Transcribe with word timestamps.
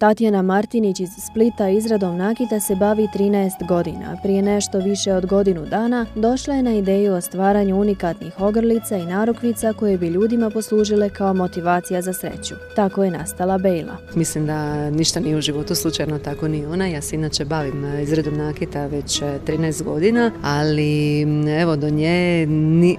Tatjana 0.00 0.42
Martinić 0.42 1.00
iz 1.00 1.10
Splita 1.18 1.68
izradom 1.68 2.16
nakita 2.16 2.60
se 2.60 2.74
bavi 2.76 3.08
13 3.14 3.66
godina. 3.68 4.16
Prije 4.22 4.42
nešto 4.42 4.78
više 4.78 5.12
od 5.12 5.26
godinu 5.26 5.66
dana 5.66 6.06
došla 6.14 6.54
je 6.54 6.62
na 6.62 6.74
ideju 6.74 7.14
o 7.14 7.20
stvaranju 7.20 7.80
unikatnih 7.80 8.40
ogrlica 8.40 8.96
i 8.96 9.06
narukvica 9.06 9.72
koje 9.72 9.98
bi 9.98 10.08
ljudima 10.08 10.50
poslužile 10.50 11.08
kao 11.08 11.34
motivacija 11.34 12.02
za 12.02 12.12
sreću. 12.12 12.54
Tako 12.76 13.04
je 13.04 13.10
nastala 13.10 13.58
Bejla. 13.58 13.96
Mislim 14.14 14.46
da 14.46 14.90
ništa 14.90 15.20
nije 15.20 15.36
u 15.36 15.40
životu 15.40 15.74
slučajno, 15.74 16.18
tako 16.18 16.48
ni 16.48 16.66
ona. 16.66 16.86
Ja 16.86 17.02
se 17.02 17.16
inače 17.16 17.44
bavim 17.44 17.84
e, 17.84 18.02
izradom 18.02 18.36
nakita 18.36 18.86
već 18.86 19.22
13 19.22 19.80
e, 19.80 19.84
godina, 19.84 20.30
ali 20.42 21.22
evo 21.60 21.76
do 21.76 21.90
nje 21.90 22.46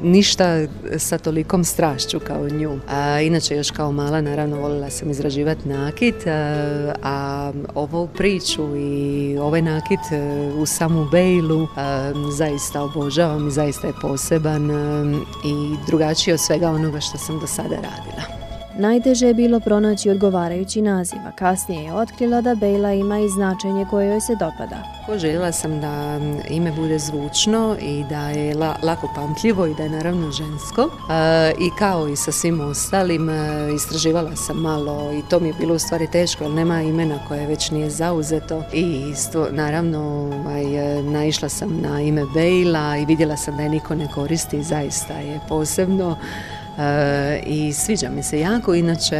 ništa 0.04 0.68
sa 0.98 1.18
tolikom 1.18 1.64
strašću 1.64 2.20
kao 2.20 2.50
nju. 2.50 2.80
A, 2.90 3.22
inače 3.22 3.56
još 3.56 3.72
kao 3.72 3.92
mala 3.92 4.22
naravno 4.22 4.62
volila 4.62 4.90
sam 4.90 5.10
izraživati 5.10 5.70
nakit, 5.70 6.16
a 7.04 7.52
ovu 7.76 8.08
priču 8.08 8.76
i 8.76 9.38
ovaj 9.38 9.62
nakit 9.62 10.00
e, 10.12 10.52
u 10.58 10.66
samu 10.66 11.06
Bejlu 11.12 11.68
zaista 12.32 12.84
obožavam 12.84 13.48
i 13.48 13.52
zaista 13.52 13.88
je 13.88 13.94
poseban 14.02 14.72
i 15.46 15.76
drugačiji 15.88 16.34
od 16.34 16.40
svega 16.40 16.70
onoga 16.70 17.00
što 17.00 17.18
sam 17.18 17.40
do 17.40 17.48
sada 17.48 17.76
radila. 17.76 18.41
Najteže 18.78 19.28
je 19.28 19.34
bilo 19.34 19.60
pronaći 19.60 20.10
odgovarajući 20.10 20.82
naziv, 20.82 21.20
a 21.28 21.32
kasnije 21.32 21.84
je 21.84 21.94
otkrila 21.94 22.42
da 22.42 22.56
Bejla 22.56 22.94
ima 22.94 23.20
i 23.20 23.30
značenje 23.30 23.86
koje 23.90 24.10
joj 24.10 24.22
se 24.22 24.36
dopada. 24.36 24.84
Željela 25.18 25.52
sam 25.52 25.82
da 25.82 26.20
ime 26.50 26.72
bude 26.72 27.00
zvučno 27.00 27.76
i 27.82 28.04
da 28.10 28.30
je 28.30 28.56
lako 28.84 29.12
pamtljivo 29.16 29.66
i 29.66 29.76
da 29.76 29.84
je 29.84 29.90
naravno 29.90 30.32
žensko. 30.32 30.90
I 31.60 31.70
kao 31.80 32.08
i 32.08 32.16
sa 32.16 32.32
svim 32.32 32.62
ostalim, 32.62 33.30
istraživala 33.76 34.36
sam 34.36 34.58
malo 34.58 35.12
i 35.14 35.30
to 35.30 35.40
mi 35.40 35.48
je 35.48 35.54
bilo 35.60 35.76
u 35.76 35.80
stvari 35.80 36.08
teško 36.12 36.44
jer 36.44 36.54
nema 36.54 36.82
imena 36.82 37.20
koje 37.28 37.48
već 37.48 37.72
nije 37.72 37.90
zauzeto. 37.90 38.64
I 38.74 39.10
isto, 39.12 39.48
naravno 39.52 40.00
ovaj, 40.00 40.64
naišla 41.04 41.50
sam 41.50 41.82
na 41.82 42.02
ime 42.02 42.26
Bejla 42.34 42.98
i 42.98 43.06
vidjela 43.06 43.38
sam 43.38 43.58
da 43.58 43.64
je 43.64 43.70
niko 43.70 43.96
ne 43.96 44.08
koristi, 44.08 44.64
zaista 44.64 45.14
je 45.14 45.40
posebno 45.50 46.18
i 47.46 47.74
sviđa 47.74 48.10
mi 48.16 48.24
se 48.24 48.40
jako. 48.40 48.74
Inače, 48.74 49.18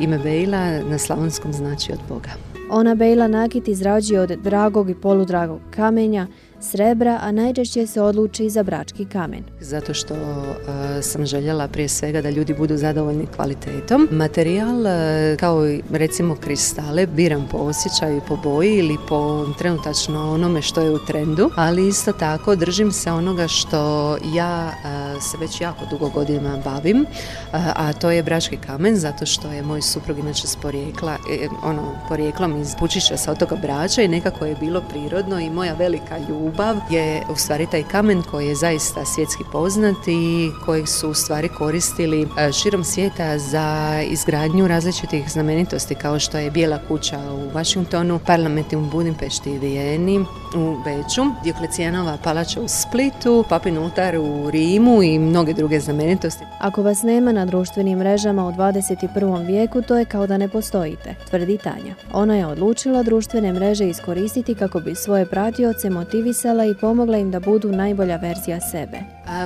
ime 0.00 0.18
Bejla 0.18 0.80
na 0.90 0.98
slavonskom 0.98 1.52
znači 1.52 1.92
od 1.92 1.98
Boga. 2.08 2.30
Ona 2.70 2.94
Bejla 2.94 3.28
nakit 3.28 3.68
izrađuje 3.68 4.20
od 4.20 4.30
dragog 4.30 4.90
i 4.90 4.94
poludragog 4.94 5.60
kamenja, 5.70 6.26
srebra, 6.64 7.18
a 7.22 7.32
najčešće 7.32 7.86
se 7.86 8.00
odluči 8.00 8.50
za 8.50 8.62
brački 8.62 9.04
kamen. 9.04 9.44
Zato 9.60 9.94
što 9.94 10.14
e, 10.14 11.02
sam 11.02 11.26
željela 11.26 11.68
prije 11.68 11.88
svega 11.88 12.22
da 12.22 12.30
ljudi 12.30 12.54
budu 12.54 12.76
zadovoljni 12.76 13.26
kvalitetom. 13.36 14.08
Materijal, 14.10 14.86
e, 14.86 15.36
kao 15.40 15.68
i 15.68 15.82
recimo 15.92 16.36
kristale, 16.36 17.06
biram 17.06 17.48
po 17.50 17.58
osjećaju, 17.58 18.20
po 18.28 18.36
boji 18.36 18.74
ili 18.74 18.96
po 19.08 19.46
trenutačno 19.58 20.32
onome 20.32 20.62
što 20.62 20.80
je 20.80 20.90
u 20.90 20.98
trendu, 20.98 21.50
ali 21.56 21.88
isto 21.88 22.12
tako 22.12 22.56
držim 22.56 22.92
se 22.92 23.12
onoga 23.12 23.48
što 23.48 24.16
ja 24.34 24.68
e, 24.68 25.20
se 25.20 25.36
već 25.40 25.60
jako 25.60 25.86
dugo 25.90 26.08
godina 26.08 26.58
bavim, 26.64 27.06
a 27.52 27.92
to 27.92 28.10
je 28.10 28.22
brački 28.22 28.56
kamen, 28.56 28.96
zato 28.96 29.26
što 29.26 29.52
je 29.52 29.62
moj 29.62 29.82
suprug 29.82 30.18
inače 30.18 30.46
s 30.46 30.56
porijekla, 30.56 31.16
ono, 31.62 31.94
porijeklom 32.08 32.60
iz 32.60 32.74
Pučića 32.78 33.16
sa 33.16 33.32
otoka 33.32 33.56
Brača 33.56 34.02
i 34.02 34.08
nekako 34.08 34.46
je 34.46 34.56
bilo 34.60 34.80
prirodno 34.80 35.40
i 35.40 35.50
moja 35.50 35.74
velika 35.74 36.18
ljubav 36.18 36.53
ljubav 36.54 36.76
je 36.90 37.22
u 37.30 37.36
stvari 37.36 37.66
taj 37.66 37.82
kamen 37.82 38.22
koji 38.22 38.48
je 38.48 38.54
zaista 38.54 39.04
svjetski 39.04 39.44
poznat 39.52 40.08
i 40.08 40.50
kojeg 40.64 40.88
su 40.88 41.10
u 41.10 41.14
stvari 41.14 41.48
koristili 41.48 42.28
e, 42.38 42.52
širom 42.52 42.84
svijeta 42.84 43.38
za 43.38 44.00
izgradnju 44.06 44.68
različitih 44.68 45.30
znamenitosti 45.30 45.94
kao 45.94 46.18
što 46.18 46.38
je 46.38 46.50
Bijela 46.50 46.78
kuća 46.88 47.18
u 47.32 47.58
Washingtonu, 47.58 48.20
parlament 48.26 48.72
u 48.72 48.80
Budimpešti 48.80 49.50
i 49.50 49.58
Vijeni, 49.58 50.18
u 50.56 50.76
Beću, 50.84 51.22
Dioklecijanova 51.44 52.18
palača 52.24 52.60
u 52.60 52.68
Splitu, 52.68 53.44
Papin 53.48 53.78
ultar 53.78 54.16
u 54.16 54.50
Rimu 54.50 55.02
i 55.02 55.18
mnoge 55.18 55.52
druge 55.52 55.80
znamenitosti. 55.80 56.44
Ako 56.60 56.82
vas 56.82 57.02
nema 57.02 57.32
na 57.32 57.46
društvenim 57.46 57.98
mrežama 57.98 58.46
u 58.46 58.52
21. 58.52 59.46
vijeku, 59.46 59.82
to 59.82 59.98
je 59.98 60.04
kao 60.04 60.26
da 60.26 60.38
ne 60.38 60.48
postojite, 60.48 61.14
tvrdi 61.30 61.58
Tanja. 61.58 61.94
Ona 62.12 62.36
je 62.36 62.46
odlučila 62.46 63.02
društvene 63.02 63.52
mreže 63.52 63.88
iskoristiti 63.88 64.54
kako 64.54 64.80
bi 64.80 64.94
svoje 64.94 65.26
pratioce 65.26 65.90
motivisali 66.34 66.70
i 66.70 66.74
pomogla 66.74 67.18
im 67.18 67.30
da 67.30 67.40
budu 67.40 67.72
najbolja 67.72 68.16
verzija 68.16 68.60
sebe. 68.60 68.98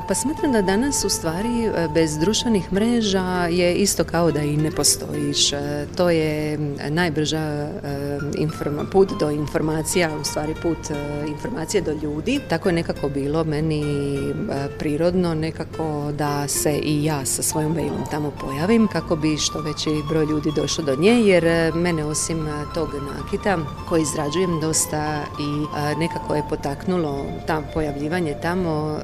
Pa 0.08 0.14
smatram 0.14 0.52
da 0.52 0.62
danas 0.62 1.04
u 1.04 1.08
stvari 1.08 1.64
e, 1.64 1.88
bez 1.94 2.18
društvenih 2.18 2.72
mreža 2.72 3.46
je 3.50 3.74
isto 3.74 4.04
kao 4.04 4.32
da 4.32 4.40
i 4.40 4.56
ne 4.56 4.70
postojiš. 4.70 5.52
E, 5.52 5.86
to 5.96 6.10
je 6.10 6.58
najbrža 6.88 7.38
e, 7.38 8.88
put 8.92 9.12
do 9.20 9.30
informacija, 9.30 10.10
u 10.20 10.24
stvari 10.24 10.54
put 10.62 10.78
informacije 11.28 11.82
do 11.82 11.92
ljudi. 12.02 12.40
Tako 12.48 12.68
je 12.68 12.72
nekako 12.72 13.08
bilo 13.08 13.44
meni 13.44 13.84
prirodno 14.78 15.34
nekako 15.34 16.12
da 16.12 16.48
se 16.48 16.78
i 16.82 17.04
ja 17.04 17.24
sa 17.24 17.42
svojom 17.42 17.72
mailom 17.72 18.04
tamo 18.10 18.30
pojavim 18.30 18.88
kako 18.88 19.16
bi 19.16 19.36
što 19.36 19.60
veći 19.60 19.90
broj 20.08 20.24
ljudi 20.24 20.52
došao 20.56 20.84
do 20.84 20.96
nje 20.96 21.12
jer 21.12 21.74
mene 21.74 22.04
osim 22.04 22.48
tog 22.74 22.88
nakita 23.16 23.58
koji 23.88 24.02
izrađujem 24.02 24.60
dosta 24.60 25.24
i 25.40 25.66
nekako 25.98 26.34
je 26.34 26.42
potaknulo 26.78 27.24
tam 27.46 27.64
pojavljivanje 27.74 28.34
tamo 28.42 28.98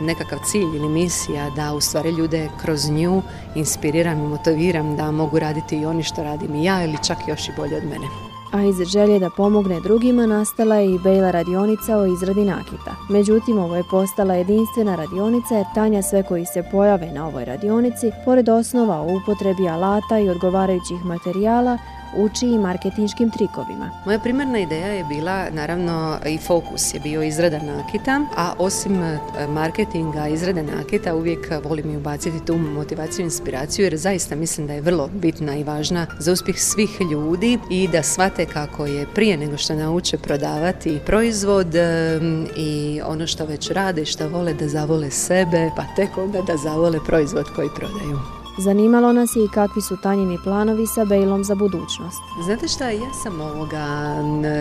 nekakav 0.00 0.38
cilj 0.50 0.76
ili 0.76 0.88
misija 0.88 1.50
da 1.56 1.74
u 1.74 1.80
stvari 1.80 2.10
ljude 2.10 2.48
kroz 2.62 2.90
nju 2.90 3.22
inspiriram 3.54 4.18
i 4.18 4.28
motiviram 4.28 4.96
da 4.96 5.10
mogu 5.10 5.38
raditi 5.38 5.76
i 5.76 5.86
oni 5.86 6.02
što 6.02 6.22
radim 6.22 6.54
i 6.54 6.64
ja 6.64 6.84
ili 6.84 6.98
čak 7.06 7.18
još 7.28 7.48
i 7.48 7.52
bolje 7.56 7.76
od 7.76 7.84
mene. 7.84 8.06
A 8.52 8.62
iz 8.62 8.88
želje 8.88 9.18
da 9.18 9.30
pomogne 9.36 9.80
drugima 9.80 10.26
nastala 10.26 10.74
je 10.74 10.94
i 10.94 10.98
Bejla 10.98 11.30
radionica 11.30 11.98
o 11.98 12.06
izradi 12.06 12.44
nakita. 12.44 12.96
Međutim, 13.10 13.58
ovo 13.58 13.76
je 13.76 13.84
postala 13.90 14.34
jedinstvena 14.34 14.96
radionica 14.96 15.54
jer 15.54 15.66
Tanja 15.74 16.02
sve 16.02 16.22
koji 16.22 16.46
se 16.46 16.62
pojave 16.72 17.12
na 17.12 17.26
ovoj 17.26 17.44
radionici, 17.44 18.10
pored 18.24 18.48
osnova 18.48 19.00
o 19.00 19.16
upotrebi 19.16 19.68
alata 19.68 20.18
i 20.18 20.28
odgovarajućih 20.28 21.04
materijala, 21.04 21.78
uči 22.16 22.46
i 22.46 22.58
marketinškim 22.58 23.30
trikovima. 23.30 23.90
Moja 24.04 24.18
primarna 24.18 24.58
ideja 24.58 24.86
je 24.86 25.04
bila, 25.04 25.50
naravno, 25.50 26.18
i 26.26 26.38
fokus 26.38 26.94
je 26.94 27.00
bio 27.00 27.22
izrada 27.22 27.58
nakita, 27.58 28.20
a 28.36 28.52
osim 28.58 29.02
e, 29.02 29.18
marketinga 29.48 30.28
izrade 30.28 30.62
nakita 30.62 31.14
uvijek 31.14 31.50
volim 31.64 31.90
i 31.90 31.96
ubaciti 31.96 32.46
tu 32.46 32.58
motivaciju 32.58 33.22
i 33.22 33.26
inspiraciju 33.26 33.84
jer 33.84 33.96
zaista 33.96 34.36
mislim 34.36 34.66
da 34.66 34.72
je 34.72 34.80
vrlo 34.80 35.08
bitna 35.12 35.56
i 35.56 35.64
važna 35.64 36.06
za 36.18 36.32
uspjeh 36.32 36.58
svih 36.58 37.00
ljudi 37.10 37.58
i 37.70 37.88
da 37.88 38.02
shvate 38.02 38.46
kako 38.46 38.86
je 38.86 39.06
prije 39.14 39.36
nego 39.36 39.56
što 39.56 39.74
nauče 39.74 40.18
prodavati 40.18 40.98
proizvod 41.06 41.74
e, 41.74 42.20
i 42.56 43.00
ono 43.06 43.26
što 43.26 43.44
već 43.44 43.70
rade 43.70 44.02
i 44.02 44.06
što 44.06 44.28
vole 44.28 44.54
da 44.54 44.68
zavole 44.68 45.10
sebe, 45.10 45.70
pa 45.76 45.82
tek 45.96 46.18
onda 46.18 46.42
da 46.42 46.56
zavole 46.56 46.98
proizvod 47.06 47.46
koji 47.56 47.68
prodaju. 47.76 48.39
Zanimalo 48.58 49.12
nas 49.12 49.36
je 49.36 49.44
i 49.44 49.48
kakvi 49.48 49.82
su 49.82 49.96
tanjini 49.96 50.38
planovi 50.44 50.86
sa 50.86 51.04
Bejlom 51.04 51.44
za 51.44 51.54
budućnost. 51.54 52.22
Znate 52.44 52.68
šta, 52.68 52.90
ja 52.90 53.12
sam 53.22 53.40
ovoga 53.40 53.86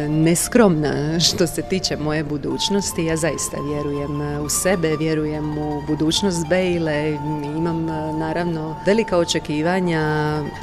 neskromna 0.09 1.19
što 1.19 1.47
se 1.47 1.61
tiče 1.61 1.97
moje 1.97 2.23
budućnosti. 2.23 3.05
Ja 3.05 3.17
zaista 3.17 3.57
vjerujem 3.61 4.21
u 4.45 4.49
sebe, 4.49 4.95
vjerujem 4.97 5.57
u 5.57 5.81
budućnost 5.87 6.47
Bejle. 6.49 7.17
Imam 7.57 7.85
naravno 8.19 8.75
velika 8.85 9.17
očekivanja. 9.17 9.99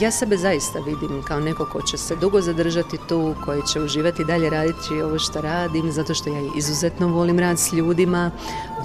Ja 0.01 0.11
sebe 0.11 0.37
zaista 0.37 0.79
vidim 0.79 1.23
kao 1.23 1.41
neko 1.41 1.67
ko 1.73 1.83
će 1.83 1.97
se 1.97 2.17
dugo 2.17 2.41
zadržati 2.41 2.99
tu, 3.09 3.35
koji 3.45 3.63
će 3.73 3.81
uživati 3.81 4.25
dalje 4.25 4.51
raditi 4.51 5.03
ovo 5.05 5.19
što 5.19 5.41
radim, 5.41 5.93
zato 5.93 6.15
što 6.15 6.31
ja 6.31 6.41
izuzetno 6.57 7.09
volim 7.09 7.39
rad 7.39 7.59
s 7.59 7.73
ljudima, 7.73 8.31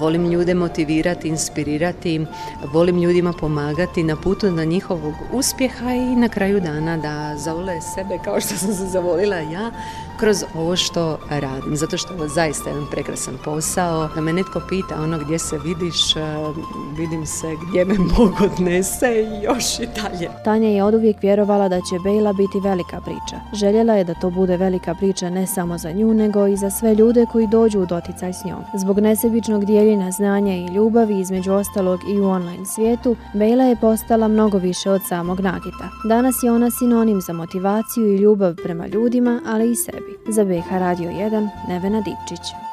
volim 0.00 0.26
ljude 0.26 0.54
motivirati, 0.54 1.28
inspirirati, 1.28 2.26
volim 2.72 3.02
ljudima 3.02 3.32
pomagati 3.32 4.02
na 4.02 4.16
putu 4.32 4.50
na 4.50 4.64
njihovog 4.64 5.14
uspjeha 5.32 5.90
i 5.90 6.16
na 6.16 6.28
kraju 6.28 6.60
dana 6.60 6.96
da 6.96 7.36
zavole 7.36 7.80
sebe 7.80 8.18
kao 8.24 8.40
što 8.40 8.54
sam 8.56 8.74
se 8.74 8.86
zavolila 8.86 9.36
ja 9.36 9.70
kroz 10.22 10.44
ovo 10.54 10.76
što 10.76 11.18
radim. 11.30 11.76
Zato 11.76 11.96
što 11.96 12.14
ovo 12.14 12.28
zaista 12.28 12.70
jedan 12.70 12.86
prekrasan 12.90 13.34
posao. 13.44 14.08
Da 14.14 14.20
me 14.20 14.32
netko 14.32 14.60
pita 14.68 15.02
ono 15.02 15.18
gdje 15.18 15.38
se 15.38 15.58
vidiš, 15.58 16.16
e, 16.16 16.20
vidim 16.96 17.26
se 17.26 17.46
gdje 17.68 17.84
me 17.84 17.94
Bog 18.16 18.32
odnese 18.40 19.06
i 19.06 19.44
još 19.44 19.78
i 19.78 19.86
dalje. 19.86 20.28
Tanja 20.44 20.68
je 20.68 20.84
oduvijek 20.84 21.22
vjerovala 21.22 21.68
da 21.68 21.76
će 21.80 21.98
Bejla 22.04 22.32
biti 22.32 22.60
velika 22.60 23.00
priča. 23.00 23.40
Željela 23.52 23.94
je 23.94 24.04
da 24.04 24.14
to 24.14 24.30
bude 24.30 24.56
velika 24.56 24.94
priča 24.94 25.30
ne 25.30 25.46
samo 25.46 25.78
za 25.78 25.92
nju, 25.92 26.14
nego 26.14 26.46
i 26.46 26.56
za 26.56 26.70
sve 26.70 26.94
ljude 26.94 27.26
koji 27.32 27.46
dođu 27.46 27.80
u 27.80 27.86
doticaj 27.86 28.32
s 28.32 28.44
njom. 28.44 28.62
Zbog 28.74 28.98
nesebičnog 28.98 29.64
dijeljenja 29.64 30.10
znanja 30.10 30.54
i 30.54 30.66
ljubavi 30.66 31.20
između 31.20 31.52
ostalog 31.52 32.00
i 32.08 32.20
u 32.20 32.24
online 32.24 32.66
svijetu, 32.66 33.16
Bejla 33.34 33.64
je 33.64 33.76
postala 33.76 34.21
mnogo 34.28 34.58
više 34.58 34.90
od 34.90 35.00
samog 35.08 35.40
nagita. 35.40 35.88
Danas 36.04 36.42
je 36.42 36.52
ona 36.52 36.70
sinonim 36.70 37.20
za 37.20 37.32
motivaciju 37.32 38.14
i 38.14 38.16
ljubav 38.16 38.54
prema 38.56 38.86
ljudima, 38.86 39.40
ali 39.46 39.70
i 39.70 39.76
sebi. 39.76 40.18
Za 40.28 40.44
BH 40.44 40.70
Radio 40.70 41.10
1, 41.10 41.48
Nevena 41.68 42.00
Dipčić. 42.00 42.71